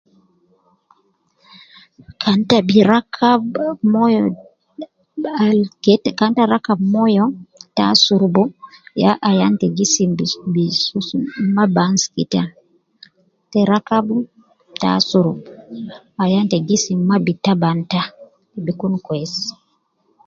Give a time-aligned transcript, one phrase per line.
[2.21, 4.21] Kan te bi rakab oh moyo
[5.45, 7.25] Al ke, kan ita rakab moyo
[7.77, 8.35] tasurub
[9.01, 10.09] yaa ayan ta gisim
[10.53, 11.21] bsm
[11.55, 12.43] maa bi amsuku ita.
[13.51, 14.15] Te rakabu
[14.81, 15.37] ta asurub
[16.23, 18.03] ayan ta gisim maa bi taban ita.